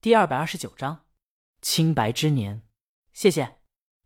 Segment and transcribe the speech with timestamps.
[0.00, 1.06] 第二百二十九章，
[1.60, 2.62] 清白之年。
[3.12, 3.58] 谢谢。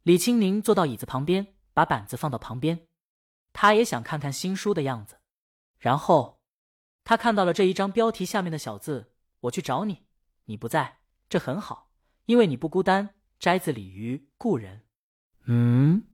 [0.05, 2.89] 李青宁坐到椅子旁边，把板子放到旁边。
[3.53, 5.21] 他也想看看新书的样子。
[5.79, 6.41] 然后，
[7.05, 10.07] 他看到了这一张标题下面的小字：“我去找你，
[10.47, 11.91] 你不在，这很好，
[12.25, 14.87] 因为你不孤单。”摘自鲤鱼故人。
[15.45, 16.07] 嗯，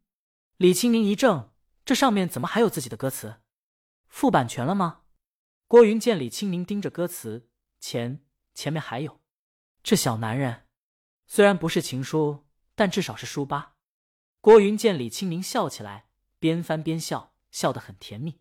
[0.57, 1.51] 李青宁一怔，
[1.85, 3.43] 这上面怎么还有自己的歌词？
[4.09, 5.03] 付版权了吗？
[5.69, 7.49] 郭云见李青宁盯着歌词，
[7.79, 8.25] 前
[8.55, 9.21] 前面还有。
[9.83, 10.67] 这小男人，
[11.27, 13.75] 虽然不是情书，但至少是书吧。
[14.41, 18.41] 郭云见李青明笑起来，边翻边笑，笑得很甜蜜。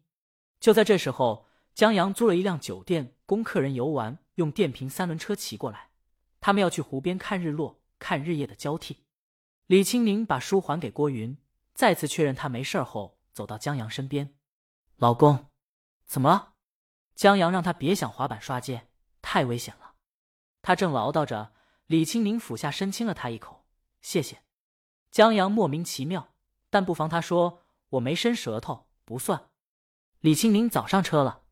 [0.60, 5.92] 就在这时候，江阳租了一辆酒店供客人游玩，用电瓶三轮车骑过来。
[6.40, 9.06] 他们要去湖边看日落，看日夜的交替。
[9.66, 11.38] 李青明把书还给郭云，
[11.74, 14.36] 再次确认他没事后，走到江阳身边
[14.98, 15.48] ：“老公，
[16.06, 16.54] 怎么了？”
[17.16, 18.88] 江阳让他别想滑板刷街，
[19.22, 19.87] 太危险了。
[20.68, 21.54] 他正唠叨着，
[21.86, 23.64] 李青宁俯下身亲了他一口
[24.04, 24.42] ：“谢谢。”
[25.10, 26.34] 江阳莫名其妙，
[26.70, 27.62] 但不妨他说
[27.92, 29.48] ：“我没伸舌头，不算。”
[30.20, 31.44] 李青宁早上车了，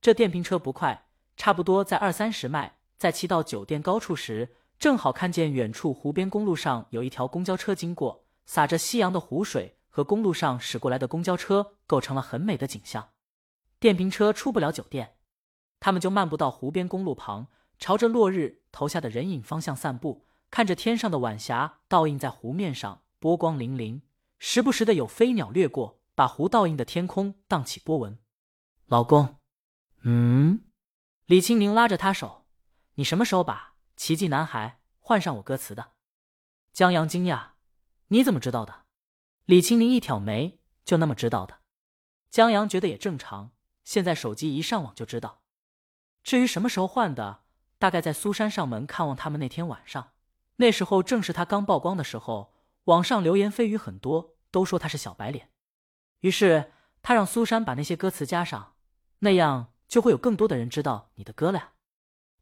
[0.00, 2.78] 这电瓶车不快，差不多在二三十迈。
[2.96, 13.10] 在骑到酒店高处时，正好看见远处湖边公路上有一条公交车经过，洒着夕阳的湖水和公路上驶过来的公交车构成了很美的景象。
[13.78, 15.18] 电瓶车出不了酒店，
[15.78, 24.02] 他们就漫步到湖边公路旁，朝着落日投下的人影方向散步，看着天上的晚霞倒映在湖面上，波光粼粼，
[24.38, 26.00] 时不时的有飞鸟掠过。
[26.16, 28.18] 把湖倒映的天空荡起波纹，
[28.86, 29.36] 老公，
[30.00, 30.64] 嗯，
[31.26, 32.46] 李青宁拉着他手，
[32.94, 35.92] 你什么时候把《奇迹男孩》换上我歌词的？
[36.72, 37.48] 江阳惊讶，
[38.08, 38.86] 你怎么知道的？
[39.44, 41.58] 李青宁一挑眉，就那么知道的。
[42.30, 43.50] 江阳觉得也正常，
[43.84, 45.42] 现在手机一上网就知道。
[46.22, 47.42] 至于什么时候换的，
[47.78, 50.12] 大概在苏珊上门看望他们那天晚上，
[50.56, 55.50] 那时候正是他刚曝光的时候，网上流言蜚语很多，都说他是小白脸。
[56.20, 58.74] 于是他让苏珊把那些歌词加上，
[59.18, 61.72] 那样就会有更多的人知道你的歌了。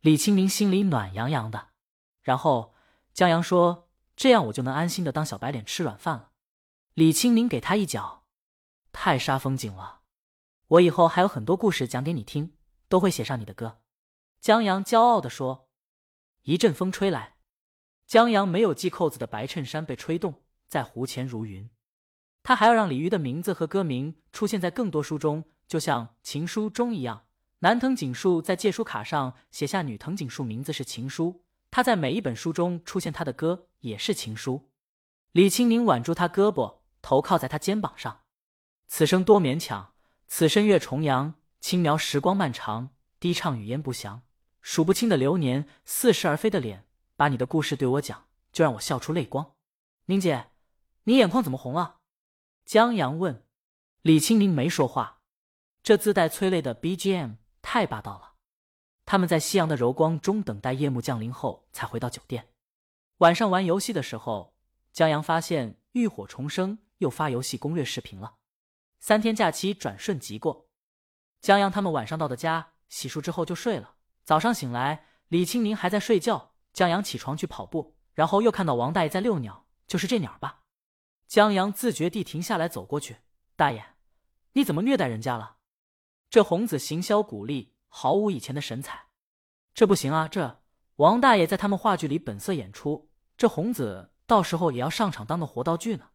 [0.00, 1.68] 李清明心里暖洋洋的。
[2.22, 2.74] 然后
[3.12, 6.30] 江阳说：“这样我就能安心的当小白脸吃软饭了。”
[6.94, 8.24] 李清明给他一脚
[8.92, 10.00] ：“太煞风景了，
[10.68, 12.54] 我以后还有很多故事讲给你听，
[12.88, 13.80] 都会写上你的歌。”
[14.44, 15.70] 江阳骄傲的说。
[16.42, 17.36] 一阵风吹来，
[18.06, 21.70] 江阳没有系扣子的白衬衫被吹动，在湖前如云。
[22.42, 27.24] 他还要让鲤鱼的名字和歌名出现在更多书中，就像《情书》中一样。
[27.60, 34.70] 男藤井树在借书卡上写下女藤井树名字是情书，他在每一本书中出现，他的歌也是情书。
[35.32, 38.20] 李青宁挽住他胳膊，头靠在他肩膀上。
[38.88, 39.94] 此生多勉强，
[40.26, 44.20] 此生月重阳，轻描时光漫长，低唱语焉不详，
[44.66, 46.86] 数不清的流年，似是而非的脸，
[47.16, 49.56] 把你的故事对我讲，就让我笑出泪光。
[50.06, 50.46] 宁姐，
[51.02, 51.98] 你眼眶怎么红了？
[52.64, 53.44] 江阳问
[54.00, 55.20] ：“李青宁没说话。
[55.82, 58.36] 这自带催泪的 BGM 太霸道了。”
[59.04, 62.48] 他们在夕阳的柔光中等待夜幕降临后，才回到酒店。
[63.18, 64.54] 晚上玩游戏的时候，
[64.94, 68.36] 江阳发现浴火重生又发游戏攻略视频了。
[68.98, 70.70] 三天假期转瞬即过，
[71.42, 73.93] 江阳他们晚上到的家，洗漱之后就睡了。
[74.24, 76.52] 早上醒来，李青宁还在睡觉。
[76.72, 80.62] 江阳起床去跑步，然后又看到王大爷在遛鸟，就是这鸟吧。
[81.28, 83.18] 江阳自觉地停下来，走过去
[83.54, 83.94] ：“大爷，
[84.54, 85.58] 你怎么虐待人家了？”
[86.28, 89.06] 这红子行销鼓励，毫无以前的神采。
[89.72, 90.26] 这不行啊！
[90.26, 90.62] 这
[90.96, 96.10] 王大爷在他们话剧里本色演出，这红子到时候也要上场当个活道具呢。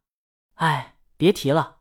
[0.56, 1.80] 哎，别提了。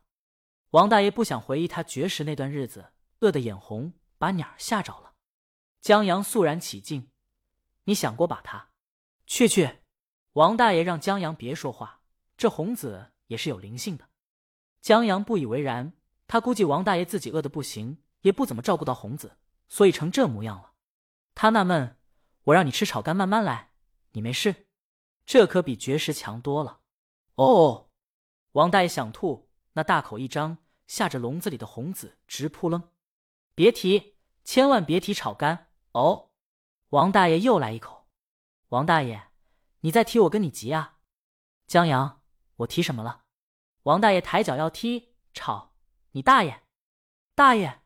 [0.69, 5.08] 王大爷不想回忆他绝食那段日子，饿得眼红，把鸟吓着了。
[5.81, 7.09] 江阳肃然起敬
[7.85, 8.69] ：“你想过把他……
[9.25, 9.79] 去去！”
[10.33, 12.01] 王大爷让江阳别说话。
[12.37, 13.11] 这红子。
[13.29, 14.09] 也是有灵性的，
[14.81, 15.93] 江阳不以为然。
[16.25, 20.73] 他估计王大爷自己饿得不行，也不怎么照顾到红子，所以成这模样了。
[21.35, 21.99] 他纳闷：
[22.45, 23.73] 我让你吃炒肝，慢慢来，
[24.13, 24.65] 你没事，
[25.27, 26.79] 这可比绝食强多了。
[27.35, 27.91] 哦，
[28.53, 32.89] 王大爷想吐，那大口一张，吓着笼子里的红子直扑棱。
[33.53, 36.29] 别提，千万别提炒肝哦。
[36.89, 38.07] 王大爷又来一口。
[38.69, 39.29] 王大爷，
[39.81, 40.97] 你再提，我跟你急啊。
[41.67, 42.17] 江阳。
[42.57, 43.21] 我提什么了？
[43.83, 45.71] 王大爷抬脚要踢，吵
[46.11, 46.63] 你大爷！
[47.35, 47.83] 大爷！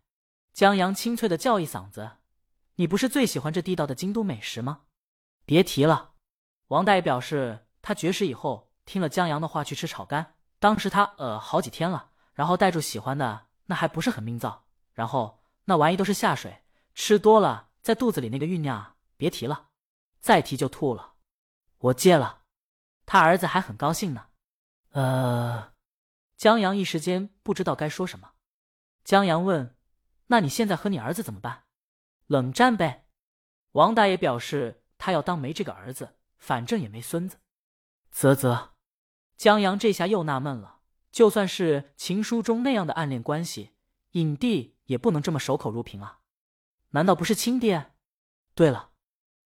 [0.52, 2.18] 江阳清脆的叫一嗓子
[2.78, 4.86] ：“你不是最喜欢这地道的京都美食吗？”
[5.46, 6.14] 别提了。
[6.70, 14.66] 王大爷表示，他绝食以后听了江阳的话去吃炒肝，当时他呃好几天了，然后带住喜欢的，那还不是很命造？
[14.94, 16.64] 然后那玩意都是下水，
[16.96, 19.70] 吃多了在肚子里那个酝酿，别提了。
[20.20, 21.16] 再提就吐了。
[21.78, 22.44] 我戒了，
[23.06, 24.28] 他儿子还很高兴呢。
[24.92, 25.74] 呃，
[26.38, 28.32] 江阳一时间不知道该说什么。
[29.04, 29.76] 江阳问
[30.28, 31.66] ：“那你现在和你儿子怎么办？”
[32.28, 33.06] 冷战呗。
[33.74, 37.40] 王大爷表示他要当没这个儿子，反正也没孙子。
[38.12, 38.76] 啧啧，
[39.36, 40.80] 江阳这下又纳闷了。
[41.12, 43.74] 就算是情书中那样的暗恋关系，
[44.12, 46.22] 影帝也不能这么守口如瓶啊！
[46.96, 47.92] 难道不是亲爹？
[48.54, 48.92] 对了，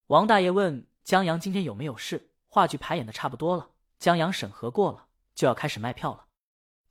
[0.08, 2.32] 王大爷问江阳今天有没有事？
[2.50, 6.26] 话剧排演的差不多了，江阳审核过了，就要开始卖票了。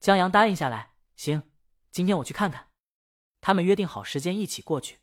[0.01, 1.43] 江阳答应下来，行，
[1.91, 2.69] 今天我去看看。
[3.43, 5.01] 他们约定好时间一起过去。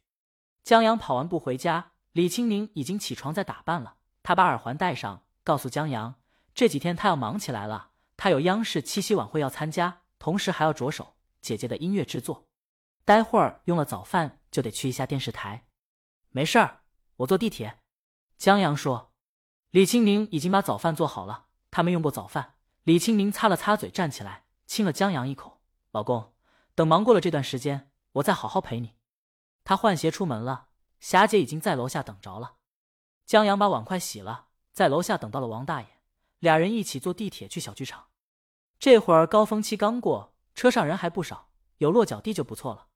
[0.63, 3.97] 江阳跑完步回家，李青宁已经起床在打扮了。
[4.23, 6.15] 他把耳环戴上，告诉江阳，
[6.55, 7.91] 这几天他要忙起来了。
[8.17, 12.47] 他有央视七夕晚会要参加，同时还要着手姐姐的音乐制作。
[13.05, 15.65] 待会儿用了早饭就得去一下电视台。
[16.29, 16.83] 没事儿，
[17.17, 17.79] 我坐地铁。
[18.37, 19.11] 江阳说。
[19.71, 22.57] 李青宁已经把早饭做好了，他们用过早饭。
[22.83, 25.63] 李青宁擦了擦嘴，站起来亲了江阳一口。
[25.89, 26.35] 老公，
[26.75, 28.93] 等忙过了这段时间，我再好好陪你。
[29.63, 30.67] 他换鞋出门了，
[30.99, 32.57] 霞姐已经在楼下等着了。
[33.25, 35.87] 江阳把碗筷洗了，在楼下等到了王大爷。
[36.37, 38.09] 俩人一起坐地铁去小剧场。
[38.77, 42.89] 这会儿高峰期刚过，车上人还不少，有落脚地就不错了。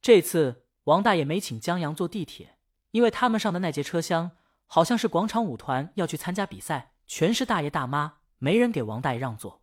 [0.00, 2.56] 这次王大爷没请江阳坐地铁，
[2.90, 4.32] 因为他们上的那节车厢
[4.66, 9.60] 好像是广场舞团要去参加比赛，全是大爷大妈，没人给王大爷让座。